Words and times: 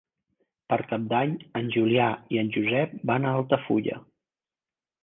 Per 0.73 0.79
Cap 0.91 1.05
d'Any 1.11 1.35
en 1.61 1.69
Julià 1.75 2.09
i 2.37 2.43
en 2.45 2.51
Josep 2.59 2.97
van 3.13 3.29
a 3.31 3.39
Altafulla. 3.43 4.05